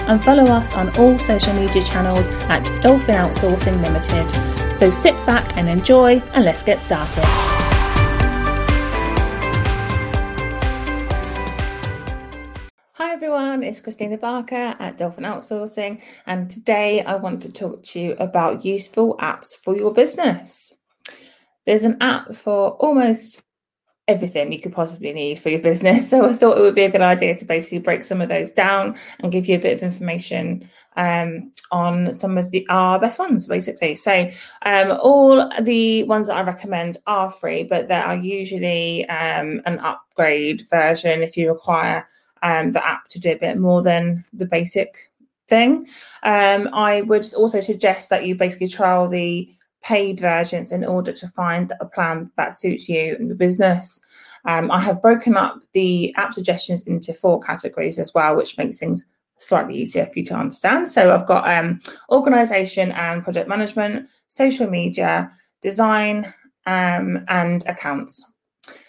and 0.09 0.23
follow 0.23 0.45
us 0.45 0.73
on 0.73 0.97
all 0.97 1.19
social 1.19 1.53
media 1.53 1.83
channels 1.83 2.27
at 2.49 2.65
Dolphin 2.81 3.17
Outsourcing 3.17 3.83
Limited. 3.83 4.27
So 4.75 4.89
sit 4.89 5.13
back 5.27 5.55
and 5.57 5.69
enjoy 5.69 6.23
and 6.33 6.43
let's 6.43 6.63
get 6.63 6.81
started. 6.81 7.54
It's 13.65 13.81
Christina 13.81 14.17
Barker 14.17 14.75
at 14.79 14.97
Dolphin 14.97 15.23
Outsourcing, 15.23 16.01
and 16.27 16.51
today 16.51 17.01
I 17.01 17.15
want 17.15 17.41
to 17.41 17.51
talk 17.51 17.83
to 17.85 17.99
you 17.99 18.15
about 18.19 18.63
useful 18.63 19.17
apps 19.17 19.55
for 19.55 19.75
your 19.75 19.91
business. 19.91 20.71
There's 21.65 21.83
an 21.83 21.97
app 21.99 22.35
for 22.35 22.73
almost 22.73 23.41
everything 24.07 24.51
you 24.51 24.59
could 24.59 24.71
possibly 24.71 25.11
need 25.13 25.39
for 25.39 25.49
your 25.49 25.61
business. 25.61 26.09
So 26.15 26.27
I 26.27 26.33
thought 26.33 26.59
it 26.59 26.61
would 26.61 26.75
be 26.75 26.83
a 26.83 26.91
good 26.91 27.01
idea 27.01 27.35
to 27.35 27.45
basically 27.45 27.79
break 27.79 28.03
some 28.03 28.21
of 28.21 28.29
those 28.29 28.51
down 28.51 28.95
and 29.19 29.31
give 29.31 29.47
you 29.47 29.55
a 29.55 29.59
bit 29.59 29.73
of 29.73 29.81
information 29.81 30.69
um, 30.95 31.51
on 31.71 32.13
some 32.13 32.37
of 32.37 32.51
the 32.51 32.67
our 32.69 32.99
best 32.99 33.17
ones, 33.17 33.47
basically. 33.47 33.95
So 33.95 34.29
um, 34.61 34.95
all 35.01 35.49
the 35.59 36.03
ones 36.03 36.27
that 36.27 36.37
I 36.37 36.43
recommend 36.43 36.99
are 37.07 37.31
free, 37.31 37.63
but 37.63 37.87
there 37.87 38.05
are 38.05 38.15
usually 38.15 39.09
um, 39.09 39.63
an 39.65 39.79
upgrade 39.79 40.67
version 40.69 41.23
if 41.23 41.35
you 41.35 41.51
require 41.51 42.07
um, 42.45 42.71
the 42.71 42.87
app 42.87 43.07
to 43.07 43.19
do 43.19 43.31
a 43.31 43.37
bit 43.45 43.57
more 43.57 43.81
than 43.81 44.23
the 44.31 44.45
basic 44.45 45.11
thing. 45.47 45.87
Um, 46.23 46.69
I 46.73 47.01
would 47.01 47.25
also 47.33 47.59
suggest 47.59 48.09
that 48.09 48.25
you 48.25 48.35
basically 48.35 48.67
trial 48.67 49.07
the 49.07 49.49
paid 49.83 50.19
versions 50.19 50.71
in 50.71 50.85
order 50.85 51.11
to 51.11 51.27
find 51.29 51.73
a 51.79 51.85
plan 51.85 52.31
that 52.37 52.53
suits 52.53 52.87
you 52.87 53.15
and 53.17 53.27
your 53.27 53.35
business. 53.35 53.99
Um, 54.45 54.69
I 54.71 54.79
have 54.79 55.01
broken 55.01 55.35
up 55.35 55.59
the 55.73 56.13
app 56.17 56.35
suggestions 56.35 56.83
into 56.83 57.13
four 57.13 57.39
categories 57.39 57.97
as 57.97 58.13
well, 58.13 58.35
which 58.35 58.57
makes 58.57 58.77
things 58.77 59.05
slightly 59.39 59.75
easier 59.75 60.05
for 60.05 60.19
you 60.19 60.25
to 60.25 60.35
understand. 60.35 60.87
So 60.87 61.13
I've 61.13 61.27
got 61.27 61.49
um, 61.49 61.81
organization 62.11 62.91
and 62.91 63.23
project 63.23 63.49
management, 63.49 64.07
social 64.27 64.69
media, 64.69 65.31
design, 65.61 66.31
um, 66.67 67.25
and 67.27 67.65
accounts. 67.67 68.23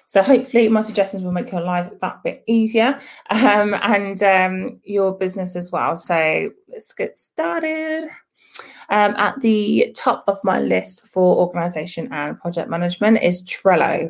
So 0.07 0.23
hopefully 0.23 0.69
my 0.69 0.83
suggestions 0.83 1.25
will 1.25 1.33
make 1.33 1.53
your 1.53 1.61
life 1.61 1.91
that 2.01 2.23
bit 2.23 2.45
easier 2.47 2.99
um, 3.31 3.75
and 3.75 4.23
um, 4.23 4.81
your 4.85 5.17
business 5.17 5.57
as 5.57 5.71
well. 5.71 5.97
So 5.97 6.49
let's 6.69 6.93
get 6.93 7.19
started. 7.19 8.09
Um, 8.89 9.15
at 9.17 9.41
the 9.41 9.93
top 9.97 10.25
of 10.29 10.39
my 10.45 10.61
list 10.61 11.07
for 11.07 11.37
organization 11.37 12.09
and 12.13 12.41
project 12.41 12.71
management 12.71 13.23
is 13.23 13.45
Trello. 13.45 14.09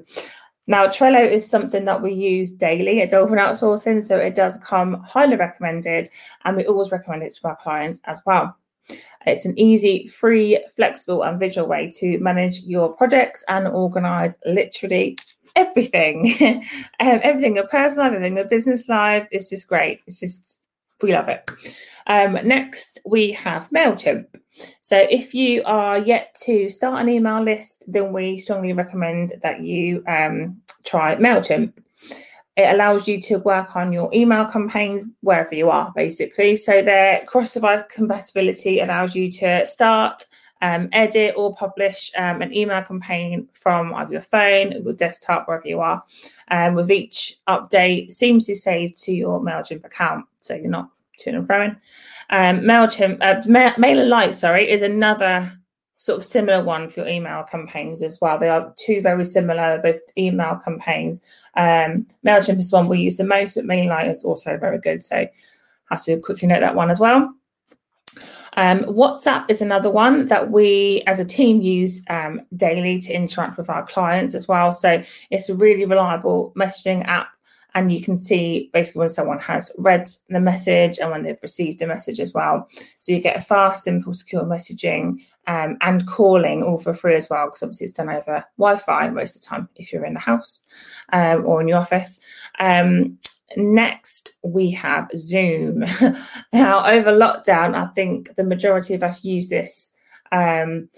Now, 0.67 0.87
Trello 0.87 1.29
is 1.29 1.49
something 1.49 1.85
that 1.87 2.03
we 2.03 2.13
use 2.13 2.51
daily 2.51 3.01
at 3.01 3.11
Dolphin 3.11 3.39
Outsourcing, 3.39 4.05
so 4.05 4.19
it 4.19 4.35
does 4.35 4.59
come 4.59 4.95
highly 5.03 5.37
recommended, 5.37 6.09
and 6.45 6.57
we 6.57 6.67
always 6.67 6.91
recommend 6.91 7.23
it 7.23 7.35
to 7.37 7.49
our 7.49 7.57
clients 7.57 8.01
as 8.05 8.21
well. 8.27 8.57
It's 9.27 9.47
an 9.47 9.59
easy, 9.59 10.07
free, 10.07 10.63
flexible, 10.75 11.23
and 11.23 11.41
visual 11.41 11.67
way 11.69 11.91
to 11.99 12.19
manage 12.19 12.61
your 12.61 12.93
projects 12.93 13.45
and 13.49 13.67
organize 13.67 14.37
literally 14.45 15.17
everything. 15.57 16.35
um, 17.01 17.21
everything, 17.23 17.57
your 17.57 17.67
personal 17.67 18.07
life, 18.07 18.15
everything, 18.15 18.37
your 18.37 18.47
business 18.47 18.89
life. 18.89 19.27
It's 19.33 19.51
just 19.51 19.67
great. 19.67 20.03
It's 20.07 20.21
just, 20.21 20.61
we 21.03 21.13
love 21.13 21.29
it. 21.29 21.51
Um, 22.07 22.39
next, 22.45 23.01
we 23.05 23.33
have 23.33 23.69
MailChimp. 23.71 24.27
So, 24.81 25.07
if 25.11 25.35
you 25.35 25.63
are 25.65 25.99
yet 25.99 26.37
to 26.45 26.71
start 26.71 27.03
an 27.03 27.09
email 27.09 27.43
list, 27.43 27.85
then 27.89 28.13
we 28.13 28.39
strongly 28.39 28.73
recommend 28.73 29.35
that 29.43 29.61
you 29.61 30.03
um, 30.07 30.63
try 30.85 31.17
MailChimp. 31.17 31.77
It 32.57 32.75
allows 32.75 33.07
you 33.07 33.21
to 33.23 33.37
work 33.41 33.77
on 33.77 33.93
your 33.93 34.09
email 34.15 34.47
campaigns 34.47 35.05
wherever 35.21 35.55
you 35.55 35.69
are, 35.69 35.93
basically. 35.95 36.57
So, 36.57 36.81
their 36.81 37.25
cross 37.27 37.53
device 37.53 37.83
compatibility 37.91 38.81
allows 38.81 39.15
you 39.15 39.31
to 39.33 39.67
start, 39.67 40.25
um, 40.63 40.89
edit, 40.93 41.35
or 41.37 41.55
publish 41.55 42.11
um, 42.17 42.43
an 42.43 42.55
email 42.55 42.83
campaign 42.83 43.49
from 43.53 43.95
either 43.95 44.13
your 44.13 44.21
phone 44.21 44.73
or 44.73 44.79
your 44.79 44.93
desktop, 44.93 45.47
wherever 45.47 45.67
you 45.69 45.81
are. 45.81 46.03
Um, 46.51 46.75
with 46.75 46.91
each 46.91 47.39
update 47.49 48.09
seamlessly 48.09 48.57
saved 48.57 49.03
to 49.05 49.13
your 49.13 49.41
MailChimp 49.41 49.85
account. 49.85 50.27
So, 50.41 50.55
you're 50.55 50.69
not 50.69 50.91
to 51.19 51.31
and 51.31 51.47
fro. 51.47 51.67
Um, 52.31 52.61
MailChimp, 52.61 53.19
uh, 53.21 53.43
Ma- 53.47 53.75
MailerLite, 53.75 54.35
sorry, 54.35 54.69
is 54.69 54.83
another 54.83 55.53
sort 55.99 56.19
of 56.19 56.25
similar 56.25 56.63
one 56.63 56.89
for 56.89 57.01
your 57.01 57.09
email 57.09 57.43
campaigns 57.45 58.03
as 58.03 58.21
well. 58.21 58.39
They 58.39 58.49
are 58.49 58.73
two 58.77 59.01
very 59.01 59.25
similar, 59.25 59.81
both 59.83 60.01
email 60.19 60.61
campaigns. 60.63 61.23
Um, 61.55 62.07
MailChimp 62.25 62.59
is 62.59 62.73
one 62.73 62.89
we 62.89 63.01
use 63.01 63.17
the 63.17 63.25
most, 63.25 63.55
but 63.55 63.65
MailerLite 63.65 64.11
is 64.11 64.25
also 64.25 64.59
very 64.59 64.79
good. 64.79 65.05
So 65.05 65.27
have 65.91 66.05
to 66.05 66.19
quickly 66.19 66.49
note 66.49 66.61
that 66.61 66.75
one 66.75 66.91
as 66.91 67.01
well. 67.01 67.33
Um, 68.57 68.81
WhatsApp 68.85 69.51
is 69.51 69.63
another 69.63 69.91
one 69.91 70.27
that 70.27 70.51
we 70.51 71.03
as 71.07 71.21
a 71.21 71.25
team 71.25 71.61
use 71.61 72.03
um, 72.09 72.41
daily 72.55 73.01
to 73.01 73.13
interact 73.13 73.59
with 73.59 73.69
our 73.69 73.87
clients 73.87 74.35
as 74.35 74.49
well. 74.49 74.73
So 74.73 75.03
it's 75.31 75.49
a 75.49 75.55
really 75.55 75.85
reliable 75.85 76.53
messaging 76.57 77.07
app 77.07 77.29
and 77.77 77.93
you 77.93 78.01
can 78.01 78.17
see 78.17 78.71
basically 78.73 79.01
when 79.01 79.09
someone 79.11 79.39
has 79.39 79.71
read 79.77 80.11
the 80.31 80.41
message 80.41 80.99
and 80.99 81.11
when 81.11 81.23
they've 81.23 81.43
received 81.43 81.79
the 81.79 81.87
message 81.87 82.19
as 82.21 82.33
well. 82.33 82.67
So 83.01 83.13
you 83.13 83.21
get 83.21 83.37
a 83.37 83.43
fast, 83.43 83.85
simple, 83.85 84.15
secure 84.15 84.45
messaging 84.45 85.21
um, 85.47 85.77
and 85.83 86.07
calling 86.07 86.63
all 86.63 86.79
for 86.79 86.95
free 86.95 87.15
as 87.15 87.29
well, 87.29 87.47
because 87.47 87.63
obviously 87.63 87.85
it's 87.85 87.93
done 87.93 88.09
over 88.09 88.43
Wi-Fi 88.57 89.11
most 89.11 89.37
of 89.37 89.43
the 89.43 89.47
time 89.47 89.69
if 89.77 89.93
you're 89.93 90.07
in 90.07 90.15
the 90.15 90.21
house 90.21 90.63
um, 91.13 91.45
or 91.45 91.61
in 91.61 91.69
your 91.69 91.79
office. 91.79 92.19
Next, 93.57 94.33
we 94.43 94.71
have 94.73 95.09
Zoom. 95.17 95.85
now, 96.53 96.85
over 96.85 97.13
lockdown, 97.13 97.75
I 97.75 97.87
think 97.95 98.35
the 98.35 98.45
majority 98.45 98.95
of 98.95 99.03
us 99.03 99.25
use 99.25 99.49
this. 99.49 99.93
Um, 100.33 100.89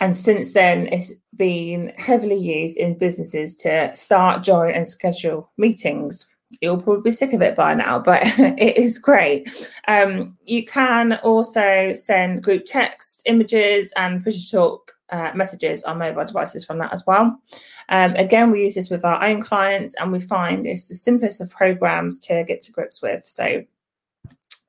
and 0.00 0.16
since 0.16 0.52
then, 0.52 0.88
it's 0.88 1.12
been 1.36 1.92
heavily 1.96 2.38
used 2.38 2.76
in 2.76 2.98
businesses 2.98 3.54
to 3.56 3.94
start, 3.94 4.42
join, 4.42 4.72
and 4.72 4.86
schedule 4.86 5.50
meetings. 5.56 6.26
You'll 6.60 6.80
probably 6.80 7.10
be 7.10 7.10
sick 7.10 7.32
of 7.32 7.42
it 7.42 7.54
by 7.54 7.74
now, 7.74 7.98
but 7.98 8.22
it 8.38 8.76
is 8.76 8.98
great. 8.98 9.48
Um, 9.86 10.36
you 10.42 10.64
can 10.64 11.14
also 11.18 11.92
send 11.94 12.42
group 12.42 12.64
text, 12.66 13.22
images, 13.26 13.92
and 13.96 14.24
push 14.24 14.50
talk 14.50 14.92
uh, 15.10 15.32
messages 15.34 15.82
on 15.84 15.98
mobile 15.98 16.24
devices 16.24 16.64
from 16.64 16.78
that 16.78 16.92
as 16.92 17.04
well. 17.06 17.40
Um, 17.88 18.14
again, 18.16 18.50
we 18.50 18.64
use 18.64 18.74
this 18.74 18.90
with 18.90 19.04
our 19.04 19.22
own 19.24 19.42
clients, 19.42 19.94
and 19.94 20.12
we 20.12 20.20
find 20.20 20.66
it's 20.66 20.88
the 20.88 20.94
simplest 20.94 21.40
of 21.40 21.50
programs 21.50 22.18
to 22.20 22.44
get 22.44 22.62
to 22.62 22.72
grips 22.72 23.02
with. 23.02 23.26
So 23.26 23.64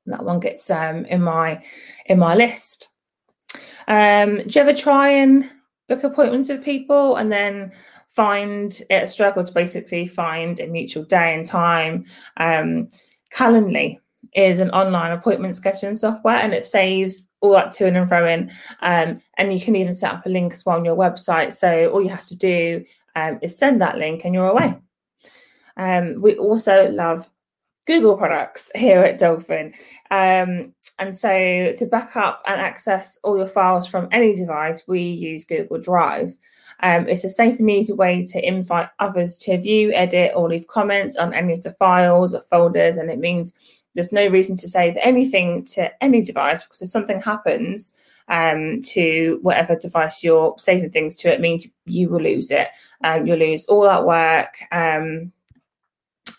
that 0.06 0.24
one 0.24 0.40
gets 0.40 0.70
um, 0.70 1.04
in 1.06 1.22
my 1.22 1.62
in 2.06 2.18
my 2.18 2.34
list. 2.34 2.88
Um, 3.88 4.36
do 4.36 4.48
you 4.50 4.60
ever 4.60 4.74
try 4.74 5.10
and 5.10 5.50
book 5.88 6.04
appointments 6.04 6.48
with 6.48 6.64
people 6.64 7.16
and 7.16 7.32
then 7.32 7.72
find 8.08 8.80
it 8.90 9.02
a 9.02 9.08
struggle 9.08 9.42
to 9.44 9.52
basically 9.52 10.06
find 10.06 10.60
a 10.60 10.66
mutual 10.66 11.04
day 11.04 11.34
and 11.34 11.44
time? 11.44 12.04
Um, 12.36 12.90
Calendly 13.32 13.98
is 14.34 14.60
an 14.60 14.70
online 14.70 15.12
appointment 15.12 15.54
scheduling 15.54 15.98
software 15.98 16.36
and 16.36 16.52
it 16.52 16.66
saves 16.66 17.26
all 17.40 17.52
that 17.52 17.72
to 17.72 17.86
and 17.86 18.08
fro 18.08 18.26
in. 18.26 18.50
Um, 18.80 19.20
and 19.38 19.52
you 19.52 19.60
can 19.60 19.76
even 19.76 19.94
set 19.94 20.12
up 20.12 20.26
a 20.26 20.28
link 20.28 20.52
as 20.52 20.64
well 20.64 20.76
on 20.76 20.84
your 20.84 20.96
website. 20.96 21.52
So 21.52 21.90
all 21.90 22.02
you 22.02 22.08
have 22.08 22.26
to 22.26 22.36
do 22.36 22.84
um, 23.16 23.38
is 23.42 23.56
send 23.56 23.80
that 23.80 23.98
link 23.98 24.24
and 24.24 24.34
you're 24.34 24.48
away. 24.48 24.76
Um, 25.76 26.20
we 26.20 26.36
also 26.36 26.90
love 26.90 27.28
Google 27.86 28.16
products 28.16 28.70
here 28.76 29.00
at 29.00 29.18
Dolphin. 29.18 29.74
Um, 30.10 30.74
and 30.98 31.16
so 31.16 31.72
to 31.76 31.86
back 31.86 32.16
up 32.16 32.42
and 32.46 32.60
access 32.60 33.18
all 33.24 33.38
your 33.38 33.48
files 33.48 33.86
from 33.86 34.08
any 34.12 34.34
device, 34.34 34.82
we 34.86 35.00
use 35.00 35.44
Google 35.44 35.80
Drive. 35.80 36.36
Um, 36.82 37.08
it's 37.08 37.24
a 37.24 37.28
safe 37.28 37.58
and 37.58 37.70
easy 37.70 37.92
way 37.92 38.24
to 38.26 38.46
invite 38.46 38.88
others 39.00 39.36
to 39.38 39.58
view, 39.58 39.92
edit, 39.92 40.32
or 40.34 40.48
leave 40.48 40.66
comments 40.66 41.16
on 41.16 41.34
any 41.34 41.52
of 41.52 41.62
the 41.62 41.72
files 41.72 42.34
or 42.34 42.40
folders. 42.42 42.96
And 42.96 43.10
it 43.10 43.18
means 43.18 43.52
there's 43.94 44.12
no 44.12 44.26
reason 44.28 44.56
to 44.56 44.68
save 44.68 44.96
anything 45.00 45.64
to 45.64 46.02
any 46.02 46.22
device 46.22 46.62
because 46.62 46.82
if 46.82 46.88
something 46.88 47.20
happens 47.20 47.92
um, 48.28 48.80
to 48.82 49.38
whatever 49.42 49.74
device 49.76 50.22
you're 50.22 50.54
saving 50.58 50.90
things 50.90 51.16
to, 51.16 51.32
it 51.32 51.40
means 51.40 51.66
you 51.86 52.08
will 52.08 52.22
lose 52.22 52.50
it. 52.50 52.68
Um, 53.02 53.26
you'll 53.26 53.38
lose 53.38 53.64
all 53.66 53.82
that 53.82 54.06
work. 54.06 54.56
Um, 54.70 55.32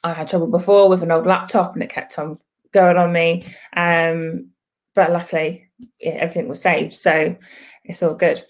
I 0.04 0.14
had 0.14 0.30
trouble 0.30 0.48
before 0.48 0.90
with 0.90 1.04
an 1.04 1.12
old 1.12 1.28
laptop 1.28 1.74
and 1.74 1.84
it 1.84 1.90
kept 1.90 2.18
on 2.18 2.40
going 2.72 2.98
on 2.98 3.12
me. 3.12 3.46
Um, 3.76 4.52
but 4.96 5.12
luckily, 5.12 5.70
yeah, 6.00 6.12
everything 6.14 6.48
was 6.48 6.62
saved, 6.62 6.94
so 6.94 7.36
it's 7.84 8.04
all 8.04 8.16
good. 8.16 8.42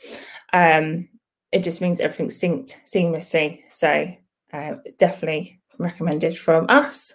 Um, 0.54 1.08
it 1.52 1.64
just 1.64 1.82
means 1.82 2.00
everything's 2.00 2.40
synced 2.40 2.76
seamlessly. 2.86 3.62
So 3.72 4.08
uh, 4.54 4.76
it's 4.86 4.96
definitely 4.96 5.60
recommended 5.78 6.38
from 6.38 6.66
us. 6.70 7.14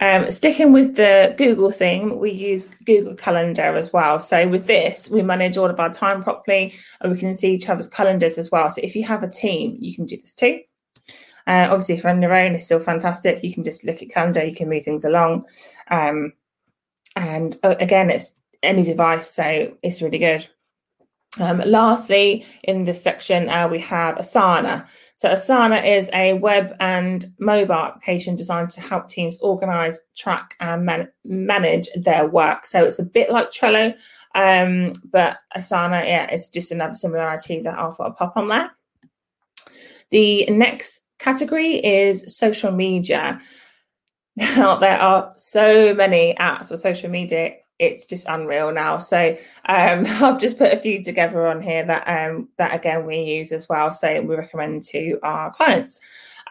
Um, 0.00 0.30
sticking 0.30 0.72
with 0.72 0.96
the 0.96 1.34
Google 1.36 1.70
theme, 1.70 2.18
we 2.18 2.30
use 2.30 2.66
Google 2.84 3.14
Calendar 3.14 3.76
as 3.76 3.92
well. 3.92 4.18
So 4.18 4.48
with 4.48 4.66
this, 4.66 5.10
we 5.10 5.22
manage 5.22 5.56
all 5.56 5.70
of 5.70 5.78
our 5.78 5.92
time 5.92 6.22
properly 6.22 6.74
and 7.00 7.12
we 7.12 7.18
can 7.18 7.34
see 7.34 7.54
each 7.54 7.68
other's 7.68 7.88
calendars 7.88 8.38
as 8.38 8.50
well. 8.50 8.68
So 8.70 8.80
if 8.82 8.96
you 8.96 9.04
have 9.04 9.22
a 9.22 9.30
team, 9.30 9.76
you 9.78 9.94
can 9.94 10.06
do 10.06 10.16
this 10.16 10.34
too. 10.34 10.60
Uh, 11.46 11.68
obviously, 11.70 11.96
if 11.96 12.04
you're 12.04 12.12
on 12.12 12.22
your 12.22 12.34
own, 12.34 12.54
it's 12.54 12.64
still 12.64 12.78
fantastic. 12.78 13.42
You 13.42 13.52
can 13.52 13.64
just 13.64 13.84
look 13.84 14.02
at 14.02 14.10
calendar, 14.10 14.44
you 14.44 14.54
can 14.54 14.68
move 14.68 14.84
things 14.84 15.04
along. 15.04 15.44
Um, 15.90 16.32
and 17.16 17.56
uh, 17.62 17.74
again, 17.78 18.10
it's 18.10 18.34
any 18.62 18.84
device, 18.84 19.30
so 19.30 19.76
it's 19.82 20.02
really 20.02 20.18
good. 20.18 20.46
Um, 21.40 21.62
lastly, 21.64 22.44
in 22.64 22.84
this 22.84 23.02
section, 23.02 23.48
uh, 23.48 23.66
we 23.66 23.78
have 23.80 24.16
Asana. 24.16 24.86
So, 25.14 25.30
Asana 25.30 25.82
is 25.82 26.10
a 26.12 26.34
web 26.34 26.76
and 26.78 27.24
mobile 27.38 27.72
application 27.72 28.36
designed 28.36 28.70
to 28.72 28.82
help 28.82 29.08
teams 29.08 29.38
organize, 29.38 29.98
track, 30.14 30.54
and 30.60 30.84
man- 30.84 31.10
manage 31.24 31.88
their 31.94 32.26
work. 32.26 32.66
So, 32.66 32.84
it's 32.84 32.98
a 32.98 33.04
bit 33.04 33.30
like 33.30 33.50
Trello, 33.50 33.94
um, 34.34 34.92
but 35.10 35.38
Asana, 35.56 36.04
yeah, 36.04 36.26
it's 36.30 36.48
just 36.48 36.70
another 36.70 36.94
similarity 36.94 37.62
that 37.62 37.78
I'll 37.78 37.94
pop 37.94 38.36
on 38.36 38.48
there. 38.48 38.70
The 40.10 40.44
next 40.50 41.00
category 41.18 41.76
is 41.76 42.36
social 42.36 42.72
media. 42.72 43.40
Now, 44.36 44.76
there 44.76 44.98
are 44.98 45.34
so 45.36 45.94
many 45.94 46.34
apps 46.40 46.68
for 46.68 46.78
social 46.78 47.10
media 47.10 47.56
it's 47.82 48.06
just 48.06 48.26
unreal 48.28 48.72
now. 48.72 48.98
So 48.98 49.36
um, 49.66 50.04
I've 50.06 50.40
just 50.40 50.56
put 50.56 50.72
a 50.72 50.76
few 50.76 51.02
together 51.02 51.46
on 51.46 51.60
here 51.60 51.84
that 51.84 52.04
um, 52.06 52.48
that 52.56 52.74
again 52.74 53.04
we 53.04 53.20
use 53.20 53.52
as 53.52 53.68
well. 53.68 53.92
So 53.92 54.22
we 54.22 54.34
recommend 54.36 54.84
to 54.84 55.18
our 55.22 55.52
clients. 55.52 56.00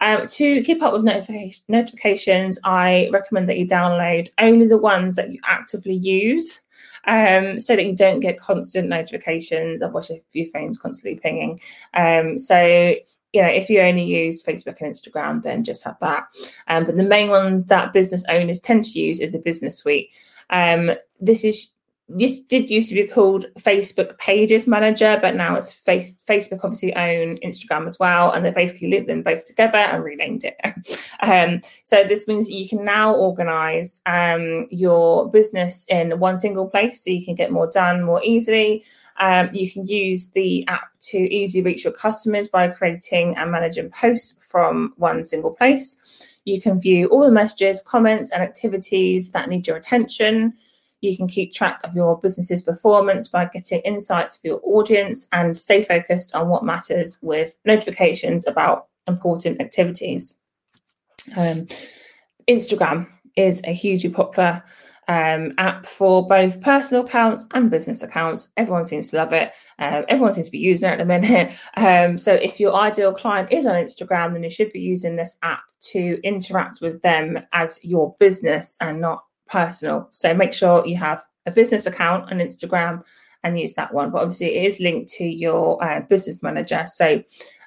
Um, 0.00 0.26
to 0.26 0.62
keep 0.62 0.82
up 0.82 0.92
with 0.92 1.04
notific- 1.04 1.62
notifications, 1.68 2.58
I 2.64 3.08
recommend 3.12 3.48
that 3.48 3.58
you 3.58 3.66
download 3.66 4.28
only 4.38 4.66
the 4.66 4.78
ones 4.78 5.14
that 5.16 5.30
you 5.30 5.38
actively 5.44 5.94
use, 5.94 6.60
um, 7.06 7.60
so 7.60 7.76
that 7.76 7.86
you 7.86 7.94
don't 7.94 8.20
get 8.20 8.38
constant 8.38 8.88
notifications. 8.88 9.80
Otherwise, 9.80 10.10
your 10.32 10.48
phone's 10.52 10.78
constantly 10.78 11.20
pinging. 11.20 11.60
Um, 11.94 12.36
so 12.36 12.96
you 13.32 13.40
know, 13.40 13.48
if 13.48 13.70
you 13.70 13.80
only 13.80 14.04
use 14.04 14.42
Facebook 14.42 14.80
and 14.80 14.92
Instagram, 14.94 15.42
then 15.42 15.64
just 15.64 15.84
have 15.84 15.96
that. 16.00 16.24
Um, 16.68 16.84
but 16.84 16.96
the 16.96 17.02
main 17.02 17.30
one 17.30 17.64
that 17.64 17.94
business 17.94 18.24
owners 18.28 18.60
tend 18.60 18.84
to 18.84 18.98
use 18.98 19.20
is 19.20 19.32
the 19.32 19.38
business 19.38 19.78
suite. 19.78 20.10
Um, 20.52 20.92
this 21.20 21.42
is 21.42 21.72
this 22.08 22.40
did 22.40 22.70
used 22.70 22.88
to 22.90 22.94
be 22.94 23.06
called 23.06 23.46
Facebook 23.58 24.18
Pages 24.18 24.66
Manager, 24.66 25.18
but 25.22 25.34
now 25.34 25.54
it's 25.56 25.72
face, 25.72 26.14
Facebook 26.28 26.60
obviously 26.62 26.94
own 26.94 27.38
Instagram 27.38 27.86
as 27.86 27.98
well, 27.98 28.32
and 28.32 28.44
they 28.44 28.50
basically 28.50 28.90
linked 28.90 29.08
them 29.08 29.22
both 29.22 29.44
together 29.44 29.78
and 29.78 30.04
renamed 30.04 30.44
it. 30.44 30.56
um, 31.20 31.60
so 31.84 32.04
this 32.04 32.28
means 32.28 32.50
you 32.50 32.68
can 32.68 32.84
now 32.84 33.14
organize 33.14 34.02
um, 34.06 34.66
your 34.70 35.30
business 35.30 35.86
in 35.88 36.18
one 36.18 36.36
single 36.36 36.68
place, 36.68 37.02
so 37.02 37.10
you 37.10 37.24
can 37.24 37.34
get 37.34 37.50
more 37.52 37.70
done 37.70 38.02
more 38.02 38.20
easily. 38.22 38.84
Um, 39.18 39.50
you 39.52 39.70
can 39.70 39.86
use 39.86 40.28
the 40.28 40.66
app 40.68 40.90
to 41.00 41.18
easily 41.18 41.62
reach 41.62 41.84
your 41.84 41.92
customers 41.92 42.48
by 42.48 42.68
creating 42.68 43.36
and 43.36 43.50
managing 43.50 43.90
posts 43.90 44.34
from 44.40 44.92
one 44.96 45.24
single 45.26 45.52
place. 45.52 45.98
You 46.44 46.60
can 46.60 46.80
view 46.80 47.06
all 47.08 47.24
the 47.24 47.30
messages, 47.30 47.82
comments, 47.82 48.30
and 48.30 48.42
activities 48.42 49.30
that 49.30 49.48
need 49.48 49.66
your 49.66 49.76
attention. 49.76 50.54
You 51.00 51.16
can 51.16 51.26
keep 51.28 51.52
track 51.52 51.80
of 51.84 51.94
your 51.94 52.18
business's 52.18 52.62
performance 52.62 53.28
by 53.28 53.46
getting 53.46 53.80
insights 53.80 54.36
for 54.36 54.46
your 54.46 54.60
audience 54.64 55.28
and 55.32 55.56
stay 55.56 55.82
focused 55.82 56.34
on 56.34 56.48
what 56.48 56.64
matters 56.64 57.18
with 57.22 57.54
notifications 57.64 58.46
about 58.46 58.86
important 59.08 59.60
activities. 59.60 60.38
Um, 61.36 61.66
Instagram 62.48 63.08
is 63.36 63.60
a 63.64 63.72
hugely 63.72 64.10
popular 64.10 64.62
um, 65.12 65.52
app 65.58 65.84
for 65.84 66.26
both 66.26 66.58
personal 66.62 67.04
accounts 67.04 67.44
and 67.52 67.70
business 67.70 68.02
accounts. 68.02 68.48
Everyone 68.56 68.86
seems 68.86 69.10
to 69.10 69.18
love 69.18 69.34
it. 69.34 69.52
Um, 69.78 70.06
everyone 70.08 70.32
seems 70.32 70.46
to 70.46 70.52
be 70.52 70.58
using 70.58 70.88
it 70.88 70.92
at 70.92 70.98
the 70.98 71.04
minute. 71.04 71.52
Um, 71.76 72.16
so 72.18 72.34
if 72.34 72.60
your 72.60 72.74
ideal 72.74 73.12
client 73.12 73.50
is 73.50 73.66
on 73.66 73.74
Instagram, 73.74 74.32
then 74.32 74.42
you 74.42 74.50
should 74.50 74.72
be 74.72 74.80
using 74.80 75.16
this 75.16 75.36
app 75.42 75.62
to 75.92 76.20
interact 76.22 76.80
with 76.80 77.02
them 77.02 77.38
as 77.52 77.80
your 77.82 78.14
business 78.20 78.76
and 78.80 79.00
not 79.00 79.24
personal. 79.48 80.06
So 80.10 80.32
make 80.34 80.52
sure 80.52 80.86
you 80.86 80.96
have 80.96 81.24
a 81.46 81.50
business 81.50 81.86
account 81.86 82.30
on 82.30 82.38
Instagram 82.38 83.04
and 83.42 83.58
use 83.58 83.72
that 83.74 83.92
one. 83.92 84.10
But 84.10 84.22
obviously, 84.22 84.54
it 84.54 84.66
is 84.66 84.80
linked 84.80 85.10
to 85.14 85.24
your 85.24 85.82
uh, 85.82 86.00
business 86.00 86.42
manager. 86.42 86.84
So 86.86 87.22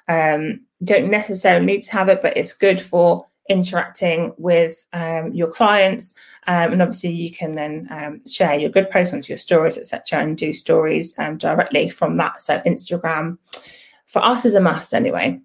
um, 0.08 0.60
you 0.78 0.86
don't 0.86 1.10
necessarily 1.10 1.66
need 1.66 1.82
to 1.82 1.92
have 1.92 2.08
it, 2.08 2.22
but 2.22 2.36
it's 2.36 2.52
good 2.52 2.80
for 2.80 3.26
interacting 3.48 4.32
with 4.38 4.86
um, 4.92 5.32
your 5.32 5.48
clients 5.48 6.14
um, 6.46 6.72
and 6.72 6.82
obviously 6.82 7.10
you 7.10 7.30
can 7.30 7.54
then 7.54 7.86
um, 7.90 8.20
share 8.26 8.58
your 8.58 8.70
good 8.70 8.90
posts 8.90 9.12
onto 9.12 9.32
your 9.32 9.38
stories 9.38 9.78
etc 9.78 10.22
and 10.22 10.36
do 10.36 10.52
stories 10.52 11.14
um, 11.18 11.36
directly 11.36 11.88
from 11.88 12.16
that 12.16 12.40
so 12.40 12.60
instagram 12.60 13.38
for 14.06 14.24
us 14.24 14.44
is 14.44 14.54
a 14.54 14.60
must 14.60 14.94
anyway 14.94 15.38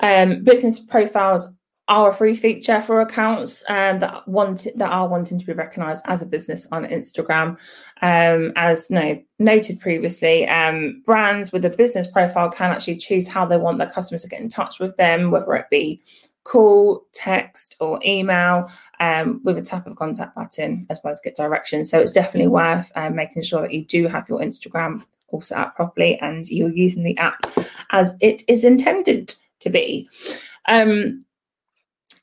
um, 0.00 0.42
business 0.42 0.80
profiles 0.80 1.54
are 1.88 2.10
a 2.10 2.14
free 2.14 2.34
feature 2.34 2.80
for 2.80 3.00
accounts 3.00 3.64
um, 3.68 3.98
that 3.98 4.26
want 4.28 4.66
that 4.76 4.90
are 4.90 5.08
wanting 5.08 5.38
to 5.38 5.44
be 5.44 5.52
recognised 5.52 6.04
as 6.06 6.22
a 6.22 6.26
business 6.26 6.66
on 6.70 6.86
Instagram. 6.86 7.58
Um, 8.00 8.52
as 8.56 8.88
no, 8.88 9.20
noted 9.38 9.80
previously, 9.80 10.48
um, 10.48 11.02
brands 11.04 11.52
with 11.52 11.64
a 11.64 11.70
business 11.70 12.06
profile 12.06 12.50
can 12.50 12.70
actually 12.70 12.96
choose 12.96 13.26
how 13.26 13.44
they 13.44 13.56
want 13.56 13.78
their 13.78 13.90
customers 13.90 14.22
to 14.22 14.28
get 14.28 14.40
in 14.40 14.48
touch 14.48 14.78
with 14.78 14.96
them, 14.96 15.30
whether 15.30 15.52
it 15.54 15.66
be 15.70 16.00
call, 16.44 17.06
text, 17.12 17.76
or 17.80 18.00
email 18.04 18.70
um, 19.00 19.40
with 19.44 19.58
a 19.58 19.62
tap 19.62 19.86
of 19.86 19.96
contact 19.96 20.34
button, 20.34 20.86
as 20.90 21.00
well 21.02 21.12
as 21.12 21.20
get 21.20 21.36
directions. 21.36 21.90
So 21.90 22.00
it's 22.00 22.12
definitely 22.12 22.48
worth 22.48 22.90
um, 22.96 23.14
making 23.14 23.42
sure 23.44 23.62
that 23.62 23.72
you 23.72 23.84
do 23.84 24.08
have 24.08 24.28
your 24.28 24.40
Instagram 24.40 25.02
all 25.28 25.42
set 25.42 25.58
up 25.58 25.76
properly 25.76 26.18
and 26.20 26.48
you're 26.48 26.68
using 26.68 27.04
the 27.04 27.16
app 27.18 27.40
as 27.90 28.14
it 28.20 28.42
is 28.48 28.64
intended 28.64 29.34
to 29.60 29.70
be. 29.70 30.08
Um, 30.68 31.24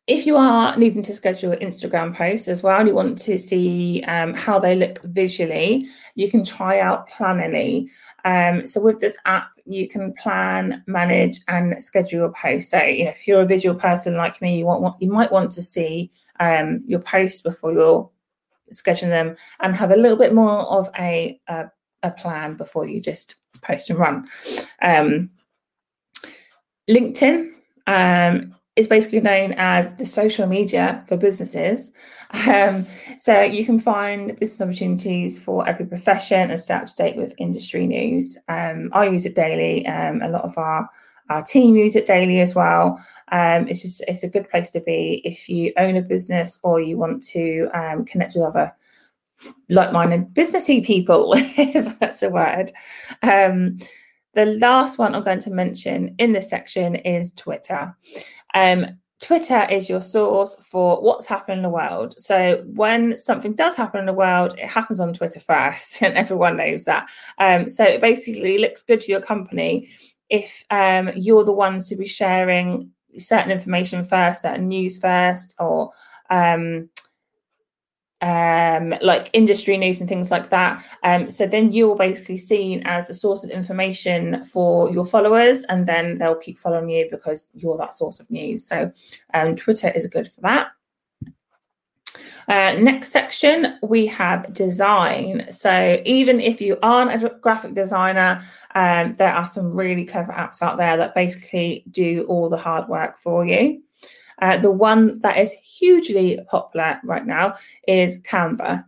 if 0.10 0.26
you 0.26 0.38
are 0.38 0.76
needing 0.76 1.04
to 1.04 1.14
schedule 1.14 1.56
Instagram 1.58 2.16
posts 2.16 2.48
as 2.48 2.64
well, 2.64 2.80
and 2.80 2.88
you 2.88 2.96
want 2.96 3.20
to 3.20 3.38
see 3.38 4.04
um, 4.08 4.34
how 4.34 4.58
they 4.58 4.76
look 4.76 5.00
visually, 5.04 5.88
you 6.16 6.32
can 6.32 6.44
try 6.44 6.80
out 6.80 7.08
Planoly. 7.10 7.90
Um, 8.26 8.66
so 8.66 8.82
with 8.82 9.00
this 9.00 9.18
app, 9.26 9.52
you 9.70 9.88
can 9.88 10.14
plan, 10.14 10.84
manage, 10.88 11.40
and 11.48 11.82
schedule 11.84 12.26
a 12.26 12.32
post. 12.32 12.72
So 12.72 12.82
you 12.82 13.06
know, 13.06 13.12
if 13.12 13.28
you're 13.28 13.42
a 13.42 13.46
visual 13.46 13.76
person 13.76 14.16
like 14.16 14.42
me, 14.42 14.58
you 14.58 14.66
want 14.66 15.02
you 15.02 15.12
might 15.12 15.32
want 15.32 15.52
to 15.54 15.62
see 15.62 16.12
um, 16.40 16.84
your 16.88 17.00
posts 17.00 17.42
before 17.42 17.72
you're 17.72 18.10
scheduling 18.74 19.10
them, 19.10 19.36
and 19.60 19.76
have 19.76 19.92
a 19.92 19.96
little 19.96 20.18
bit 20.18 20.34
more 20.34 20.62
of 20.62 20.90
a 20.98 21.40
a, 21.48 21.70
a 22.04 22.12
plan 22.12 22.56
before 22.56 22.88
you 22.88 23.00
just 23.00 23.36
post 23.62 23.90
and 23.90 24.00
run. 24.00 24.28
Um, 24.82 25.30
LinkedIn 26.90 27.52
um, 27.88 28.56
is 28.76 28.88
basically 28.88 29.20
known 29.20 29.54
as 29.58 29.94
the 29.96 30.06
social 30.06 30.48
media 30.48 31.04
for 31.08 31.18
businesses. 31.18 31.92
Um, 32.48 32.86
so 33.18 33.42
you 33.42 33.66
can 33.66 33.80
find 33.80 34.38
business 34.40 34.62
opportunities 34.62 35.40
for 35.40 35.68
every 35.68 35.86
profession 35.86 36.52
and 36.52 36.60
stay 36.60 36.76
up 36.76 36.88
to 36.88 36.96
date 36.96 37.18
with 37.18 37.34
industry 37.38 37.88
news. 37.88 38.38
Um, 38.48 38.90
I 38.94 39.08
use 39.08 39.26
it 39.26 39.36
daily. 39.36 39.86
Um, 39.88 40.22
a 40.22 40.30
lot 40.30 40.44
of 40.44 40.58
our 40.58 40.90
our 41.30 41.44
team 41.44 41.76
use 41.76 41.96
it 41.96 42.08
daily 42.08 42.40
as 42.40 42.56
well. 42.56 43.04
Um, 43.32 43.68
it's 43.68 43.82
just 43.82 44.02
it's 44.08 44.24
a 44.24 44.30
good 44.30 44.50
place 44.50 44.72
to 44.72 44.82
be 44.82 45.22
if 45.24 45.48
you 45.48 45.74
own 45.78 45.96
a 45.96 46.02
business 46.02 46.60
or 46.64 46.82
you 46.82 46.98
want 46.98 47.24
to 47.28 47.70
um, 47.74 48.06
connect 48.06 48.36
with 48.36 48.44
other 48.44 48.72
like-minded 49.70 50.34
businessy 50.34 50.84
people, 50.84 51.34
if 51.38 52.00
that's 52.00 52.24
a 52.24 52.30
word. 52.30 52.72
Um, 53.22 53.78
the 54.34 54.46
last 54.46 54.98
one 54.98 55.16
I'm 55.16 55.24
going 55.24 55.40
to 55.40 55.52
mention 55.52 56.16
in 56.20 56.32
this 56.32 56.50
section 56.50 56.96
is 56.96 57.32
Twitter. 57.32 57.96
Um, 58.54 59.00
Twitter 59.20 59.68
is 59.70 59.90
your 59.90 60.02
source 60.02 60.56
for 60.64 61.02
what's 61.02 61.28
happening 61.28 61.58
in 61.58 61.64
the 61.64 61.70
world. 61.70 62.16
So 62.18 62.64
when 62.68 63.16
something 63.18 63.54
does 63.54 63.76
happen 63.76 64.00
in 64.00 64.06
the 64.06 64.14
world, 64.14 64.58
it 64.58 64.68
happens 64.68 65.00
on 65.00 65.14
Twitter 65.14 65.42
first, 65.42 66.02
and 66.02 66.16
everyone 66.16 66.58
knows 66.58 66.86
that. 66.86 67.10
Um, 67.38 67.68
so 67.68 67.84
it 67.84 68.02
basically 68.02 68.58
looks 68.58 68.84
good 68.84 69.02
to 69.02 69.12
your 69.12 69.22
company 69.22 69.90
if 70.30 70.64
um, 70.70 71.12
you're 71.16 71.44
the 71.44 71.52
ones 71.52 71.88
to 71.88 71.96
be 71.96 72.08
sharing 72.08 72.92
certain 73.18 73.52
information 73.52 74.06
first, 74.06 74.44
certain 74.44 74.68
news 74.68 75.00
first, 75.00 75.56
or 75.60 75.92
um, 76.30 76.90
um, 78.22 78.94
like 79.02 79.30
industry 79.34 79.78
news 79.78 80.00
and 80.00 80.10
things 80.10 80.32
like 80.32 80.50
that. 80.50 80.84
Um, 81.04 81.30
so 81.32 81.48
then 81.48 81.72
you're 81.72 81.96
basically 81.96 82.38
seen 82.38 82.84
as 82.86 83.08
the 83.08 83.14
source 83.14 83.44
of 83.44 83.52
information 83.52 84.44
for 84.46 84.92
your 84.92 85.06
followers, 85.06 85.64
and 85.66 85.88
then 85.88 86.18
they'll 86.18 86.36
keep 86.36 86.60
following 86.60 86.90
you 86.90 87.08
because 87.10 87.50
you're 87.54 87.78
that 87.78 87.94
source 87.94 88.20
of 88.20 88.30
news. 88.30 88.66
So 88.68 88.92
um, 89.34 89.56
Twitter 89.56 89.90
is 89.90 90.08
good 90.08 90.32
for 90.32 90.42
that. 90.42 90.72
Uh, 92.48 92.74
next 92.80 93.10
section, 93.10 93.78
we 93.84 94.08
have 94.08 94.52
design. 94.54 95.46
So 95.52 96.02
even 96.04 96.40
if 96.40 96.60
you 96.60 96.80
aren't 96.82 97.24
a 97.24 97.30
graphic 97.42 97.76
designer, 97.76 98.42
um, 98.74 99.14
there 99.14 99.36
are 99.36 99.46
some 99.46 99.72
really 99.72 100.04
clever 100.04 100.34
apps 100.34 100.64
out 100.64 100.78
there 100.78 100.98
that 100.98 101.14
basically 101.14 101.84
do 101.92 102.26
all 102.28 102.50
the 102.50 102.58
hard 102.58 102.90
work 102.90 103.20
for 103.20 103.46
you. 103.46 103.84
Uh, 104.42 104.58
the 104.58 104.72
one 104.72 105.20
that 105.22 105.38
is 105.38 105.52
hugely 105.54 106.40
popular 106.50 107.00
right 107.04 107.26
now 107.26 107.56
is 107.88 108.22
Canva. 108.22 108.86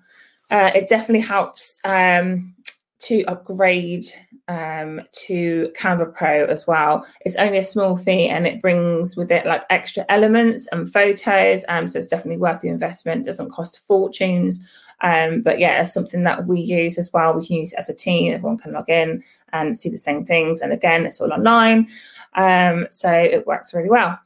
Uh, 0.50 0.72
it 0.76 0.90
definitely 0.90 1.22
helps 1.22 1.80
um, 1.86 2.54
to 3.00 3.24
upgrade 3.26 4.04
um, 4.48 5.02
to 5.14 5.72
Canva 5.78 6.14
Pro 6.14 6.46
as 6.46 6.68
well. 6.68 7.06
It's 7.22 7.38
only 7.38 7.58
a 7.58 7.64
small 7.64 7.96
fee 7.96 8.28
and 8.28 8.46
it 8.46 8.62
brings 8.62 9.16
with 9.16 9.32
it 9.32 9.46
like 9.46 9.64
extra 9.70 10.06
elements 10.10 10.68
and 10.72 10.92
photos. 10.92 11.64
Um, 11.70 11.88
so 11.88 12.00
it's 12.00 12.10
definitely 12.10 12.38
worth 12.38 12.60
the 12.60 12.68
investment. 12.68 13.22
It 13.22 13.26
doesn't 13.28 13.52
cost 13.52 13.86
fortunes. 13.88 14.60
Um, 15.02 15.42
but 15.42 15.58
yeah, 15.58 15.82
it's 15.82 15.94
something 15.94 16.24
that 16.24 16.48
we 16.48 16.60
use 16.60 16.98
as 16.98 17.12
well. 17.14 17.34
We 17.34 17.46
can 17.46 17.56
use 17.58 17.74
it 17.74 17.80
as 17.80 17.90
a 17.90 17.94
team. 17.94 18.34
Everyone 18.34 18.58
can 18.58 18.74
log 18.74 18.90
in 18.90 19.24
and 19.54 19.78
see 19.78 19.90
the 19.90 19.98
same 19.98 20.26
things. 20.26 20.62
And 20.62 20.74
again, 20.74 21.06
it's 21.06 21.22
all 21.22 21.34
online. 21.34 21.88
Um, 22.36 22.88
so 22.92 23.12
it 23.12 23.48
works 23.48 23.74
really 23.74 23.90
well. 23.90 24.20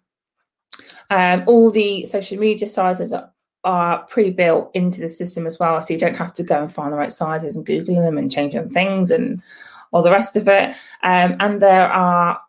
Um, 1.09 1.43
all 1.47 1.71
the 1.71 2.05
social 2.05 2.37
media 2.37 2.67
sizes 2.67 3.13
are, 3.13 3.31
are 3.63 4.03
pre-built 4.05 4.71
into 4.73 5.01
the 5.01 5.09
system 5.09 5.45
as 5.45 5.59
well, 5.59 5.81
so 5.81 5.93
you 5.93 5.99
don't 5.99 6.15
have 6.17 6.33
to 6.33 6.43
go 6.43 6.61
and 6.61 6.71
find 6.71 6.91
the 6.91 6.97
right 6.97 7.11
sizes 7.11 7.55
and 7.55 7.65
Google 7.65 7.95
them 7.95 8.17
and 8.17 8.31
change 8.31 8.53
them 8.53 8.69
things 8.69 9.11
and 9.11 9.41
all 9.91 10.01
the 10.01 10.11
rest 10.11 10.35
of 10.35 10.47
it. 10.47 10.75
Um, 11.03 11.35
and 11.39 11.61
there 11.61 11.87
are 11.91 12.41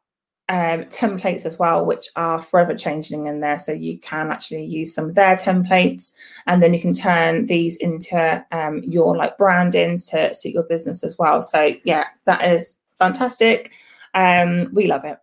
um, 0.49 0.85
templates 0.85 1.45
as 1.45 1.59
well, 1.59 1.85
which 1.85 2.09
are 2.17 2.41
forever 2.41 2.75
changing 2.75 3.27
in 3.27 3.41
there. 3.41 3.59
So 3.59 3.73
you 3.73 3.99
can 3.99 4.31
actually 4.31 4.65
use 4.65 4.95
some 4.95 5.07
of 5.07 5.15
their 5.15 5.37
templates, 5.37 6.13
and 6.47 6.63
then 6.63 6.73
you 6.73 6.81
can 6.81 6.95
turn 6.95 7.47
these 7.47 7.77
into 7.77 8.45
um, 8.53 8.83
your 8.85 9.17
like 9.17 9.37
branding 9.39 9.99
to 10.11 10.35
suit 10.35 10.55
your 10.55 10.63
business 10.65 11.03
as 11.03 11.19
well. 11.19 11.43
So 11.43 11.75
yeah, 11.85 12.05
that 12.27 12.45
is 12.45 12.81
fantastic. 12.99 13.73
Um, 14.15 14.71
we 14.73 14.87
love 14.87 15.05
it. 15.05 15.19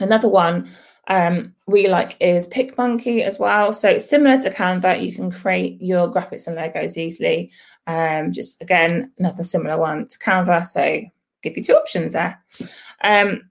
Another 0.00 0.28
one 0.28 0.68
um, 1.08 1.54
we 1.66 1.88
like 1.88 2.16
is 2.20 2.46
PicMonkey 2.48 3.22
as 3.22 3.38
well. 3.38 3.72
So 3.72 3.98
similar 3.98 4.42
to 4.42 4.50
Canva, 4.50 5.04
you 5.04 5.14
can 5.14 5.30
create 5.30 5.80
your 5.80 6.12
graphics 6.12 6.46
and 6.46 6.56
logos 6.56 6.96
easily. 6.96 7.52
Um, 7.86 8.32
just 8.32 8.60
again, 8.62 9.12
another 9.18 9.44
similar 9.44 9.78
one 9.78 10.08
to 10.08 10.18
Canva. 10.18 10.66
So 10.66 11.02
give 11.42 11.56
you 11.56 11.62
two 11.62 11.76
options 11.76 12.14
there. 12.14 12.42
Um, 13.02 13.50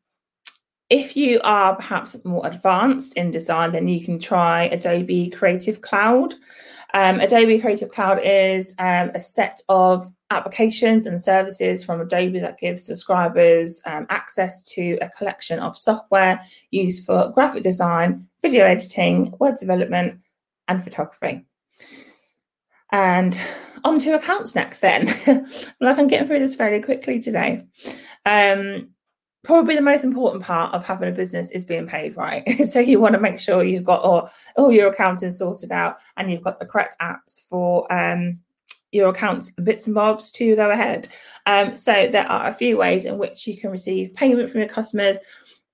if 0.89 1.17
you 1.17 1.41
are 1.43 1.75
perhaps 1.75 2.15
more 2.25 2.45
advanced 2.45 3.13
in 3.15 3.31
design, 3.31 3.71
then 3.71 3.87
you 3.87 4.03
can 4.03 4.19
try 4.19 4.63
Adobe 4.65 5.29
Creative 5.29 5.81
Cloud. 5.81 6.35
Um, 6.93 7.19
Adobe 7.19 7.59
Creative 7.59 7.91
Cloud 7.91 8.19
is 8.23 8.75
um, 8.79 9.11
a 9.13 9.19
set 9.19 9.61
of 9.69 10.05
applications 10.29 11.05
and 11.05 11.19
services 11.19 11.83
from 11.83 12.01
Adobe 12.01 12.39
that 12.39 12.57
gives 12.57 12.85
subscribers 12.85 13.81
um, 13.85 14.05
access 14.09 14.63
to 14.63 14.97
a 15.01 15.09
collection 15.09 15.59
of 15.59 15.77
software 15.77 16.41
used 16.71 17.05
for 17.05 17.31
graphic 17.31 17.63
design, 17.63 18.27
video 18.41 18.65
editing, 18.65 19.33
web 19.39 19.57
development, 19.57 20.19
and 20.67 20.83
photography. 20.83 21.45
And 22.91 23.39
on 23.83 23.99
to 23.99 24.15
accounts 24.15 24.55
next, 24.55 24.79
then. 24.79 25.07
I'm 25.81 26.07
getting 26.07 26.27
through 26.27 26.39
this 26.39 26.55
fairly 26.55 26.81
quickly 26.81 27.19
today. 27.19 27.65
Um, 28.25 28.94
probably 29.45 29.75
the 29.75 29.81
most 29.81 30.03
important 30.03 30.43
part 30.43 30.73
of 30.73 30.85
having 30.85 31.07
a 31.07 31.11
business 31.11 31.51
is 31.51 31.63
being 31.63 31.87
paid 31.87 32.17
right. 32.17 32.43
so 32.67 32.79
you 32.79 32.99
want 32.99 33.13
to 33.13 33.21
make 33.21 33.39
sure 33.39 33.63
you've 33.63 33.83
got 33.83 34.01
all, 34.01 34.29
all 34.57 34.71
your 34.71 34.89
accounting 34.89 35.31
sorted 35.31 35.71
out 35.71 35.97
and 36.17 36.31
you've 36.31 36.43
got 36.43 36.59
the 36.59 36.65
correct 36.65 36.95
apps 37.01 37.41
for 37.47 37.91
um, 37.93 38.39
your 38.91 39.09
accounts 39.09 39.51
bits 39.63 39.87
and 39.87 39.95
bobs 39.95 40.31
to 40.31 40.55
go 40.55 40.71
ahead. 40.71 41.07
Um, 41.45 41.77
so 41.77 42.07
there 42.07 42.27
are 42.27 42.49
a 42.49 42.53
few 42.53 42.77
ways 42.77 43.05
in 43.05 43.17
which 43.17 43.47
you 43.47 43.57
can 43.57 43.71
receive 43.71 44.13
payment 44.15 44.49
from 44.49 44.61
your 44.61 44.69
customers. 44.69 45.17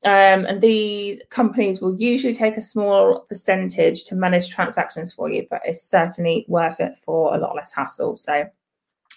Um, 0.03 0.45
and 0.45 0.59
these 0.59 1.21
companies 1.29 1.79
will 1.79 1.95
usually 1.95 2.33
take 2.33 2.57
a 2.57 2.61
small 2.61 3.21
percentage 3.29 4.03
to 4.05 4.15
manage 4.15 4.49
transactions 4.49 5.13
for 5.13 5.29
you, 5.29 5.45
but 5.49 5.61
it's 5.63 5.87
certainly 5.87 6.45
worth 6.47 6.79
it 6.79 6.95
for 6.97 7.35
a 7.35 7.37
lot 7.37 7.55
less 7.55 7.71
hassle. 7.71 8.17
So 8.17 8.45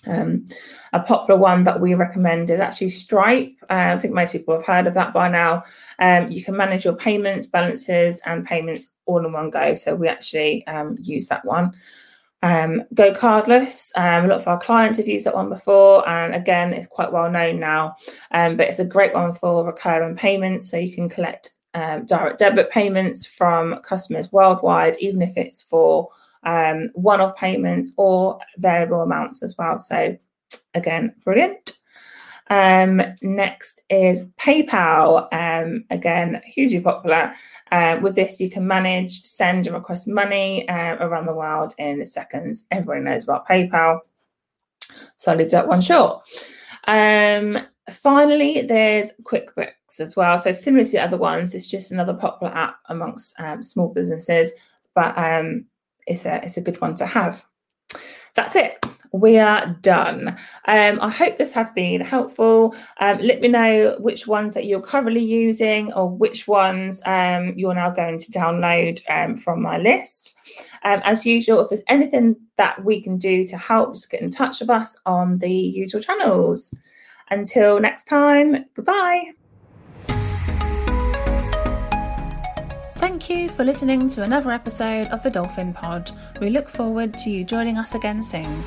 um, 0.06 0.46
a 0.92 1.00
popular 1.00 1.38
one 1.38 1.64
that 1.64 1.80
we 1.80 1.94
recommend 1.94 2.50
is 2.50 2.60
actually 2.60 2.90
Stripe. 2.90 3.54
Uh, 3.70 3.94
I 3.96 3.98
think 3.98 4.14
most 4.14 4.32
people 4.32 4.54
have 4.54 4.66
heard 4.66 4.86
of 4.86 4.94
that 4.94 5.12
by 5.12 5.28
now. 5.28 5.62
Um, 5.98 6.30
you 6.30 6.42
can 6.44 6.56
manage 6.56 6.84
your 6.84 6.96
payments, 6.96 7.46
balances, 7.46 8.20
and 8.26 8.46
payments 8.46 8.90
all 9.06 9.24
in 9.24 9.32
one 9.32 9.50
go. 9.50 9.74
So 9.74 9.94
we 9.94 10.08
actually 10.08 10.66
um, 10.66 10.96
use 11.00 11.26
that 11.28 11.44
one. 11.44 11.72
Um, 12.42 12.82
GoCardless. 12.94 13.92
Um, 13.96 14.26
a 14.26 14.28
lot 14.28 14.40
of 14.40 14.48
our 14.48 14.60
clients 14.60 14.98
have 14.98 15.08
used 15.08 15.24
that 15.26 15.34
one 15.34 15.48
before, 15.48 16.06
and 16.08 16.34
again, 16.34 16.72
it's 16.74 16.86
quite 16.86 17.12
well 17.12 17.30
known 17.30 17.58
now. 17.58 17.96
Um, 18.32 18.56
but 18.56 18.68
it's 18.68 18.80
a 18.80 18.84
great 18.84 19.14
one 19.14 19.32
for 19.32 19.64
recurring 19.64 20.16
payments, 20.16 20.70
so 20.70 20.76
you 20.76 20.94
can 20.94 21.08
collect 21.08 21.52
direct 22.06 22.38
debit 22.38 22.70
payments 22.70 23.26
from 23.26 23.80
customers 23.82 24.30
worldwide, 24.30 24.96
even 25.00 25.20
if 25.22 25.36
it's 25.36 25.62
for 25.62 26.08
um, 26.44 26.90
one-off 26.94 27.36
payments 27.36 27.92
or 27.96 28.38
variable 28.58 29.02
amounts 29.02 29.42
as 29.42 29.56
well. 29.58 29.78
So 29.78 30.16
again, 30.74 31.14
brilliant. 31.24 31.78
Um, 32.50 33.00
next 33.22 33.82
is 33.88 34.24
PayPal. 34.38 35.28
Um, 35.32 35.84
again, 35.90 36.42
hugely 36.44 36.80
popular. 36.80 37.32
Uh, 37.72 37.98
with 38.02 38.14
this, 38.14 38.38
you 38.38 38.50
can 38.50 38.66
manage, 38.66 39.22
send, 39.24 39.66
and 39.66 39.74
request 39.74 40.06
money 40.06 40.68
uh, 40.68 40.96
around 40.96 41.26
the 41.26 41.34
world 41.34 41.74
in 41.78 42.04
seconds. 42.04 42.64
Everyone 42.70 43.04
knows 43.04 43.24
about 43.24 43.48
PayPal. 43.48 44.00
So 45.16 45.32
I'll 45.32 45.38
leave 45.38 45.50
that 45.50 45.68
one 45.68 45.80
short. 45.80 46.22
Um, 46.86 47.58
finally, 47.90 48.62
there's 48.62 49.12
QuickBooks 49.22 50.00
as 50.00 50.14
well. 50.14 50.38
So 50.38 50.52
similar 50.52 50.84
to 50.84 50.90
the 50.90 51.02
other 51.02 51.16
ones, 51.16 51.54
it's 51.54 51.66
just 51.66 51.92
another 51.92 52.14
popular 52.14 52.52
app 52.54 52.76
amongst 52.88 53.38
um, 53.40 53.62
small 53.62 53.88
businesses, 53.88 54.52
but 54.94 55.16
it's 56.06 56.24
a 56.24 56.44
it's 56.44 56.56
a 56.56 56.62
good 56.62 56.80
one 56.80 56.94
to 56.96 57.06
have. 57.06 57.44
That's 58.34 58.56
it 58.56 58.84
we 59.14 59.38
are 59.38 59.66
done. 59.80 60.28
Um, 60.66 60.98
I 61.00 61.08
hope 61.08 61.38
this 61.38 61.52
has 61.52 61.70
been 61.70 62.00
helpful. 62.00 62.74
Um, 62.98 63.18
let 63.18 63.40
me 63.40 63.46
know 63.46 63.96
which 64.00 64.26
ones 64.26 64.54
that 64.54 64.66
you're 64.66 64.80
currently 64.80 65.22
using 65.22 65.92
or 65.92 66.10
which 66.10 66.48
ones 66.48 67.00
um, 67.06 67.54
you're 67.56 67.74
now 67.74 67.90
going 67.90 68.18
to 68.18 68.32
download 68.32 69.00
um, 69.08 69.36
from 69.36 69.62
my 69.62 69.78
list. 69.78 70.34
Um, 70.82 71.00
as 71.04 71.24
usual, 71.24 71.60
if 71.60 71.68
there's 71.68 71.84
anything 71.86 72.34
that 72.56 72.84
we 72.84 73.00
can 73.00 73.16
do 73.16 73.46
to 73.46 73.56
help, 73.56 73.94
just 73.94 74.10
get 74.10 74.20
in 74.20 74.30
touch 74.30 74.58
with 74.58 74.70
us 74.70 74.96
on 75.06 75.38
the 75.38 75.52
usual 75.52 76.00
channels. 76.00 76.74
Until 77.30 77.78
next 77.78 78.04
time, 78.04 78.64
goodbye. 78.74 79.43
Thank 83.14 83.30
you 83.30 83.48
for 83.48 83.62
listening 83.62 84.08
to 84.08 84.24
another 84.24 84.50
episode 84.50 85.06
of 85.06 85.22
the 85.22 85.30
Dolphin 85.30 85.72
Pod. 85.72 86.10
We 86.40 86.50
look 86.50 86.68
forward 86.68 87.14
to 87.20 87.30
you 87.30 87.44
joining 87.44 87.78
us 87.78 87.94
again 87.94 88.24
soon. 88.24 88.64